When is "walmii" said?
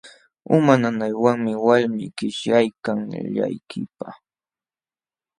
1.65-2.09